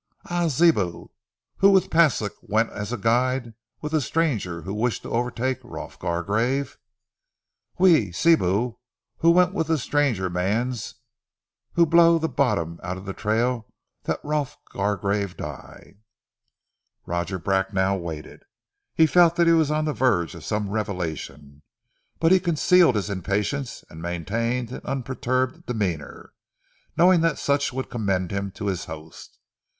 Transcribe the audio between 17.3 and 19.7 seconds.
Bracknell waited. He felt that he was